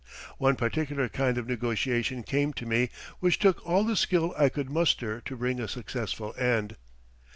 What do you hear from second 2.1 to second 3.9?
came to me which took all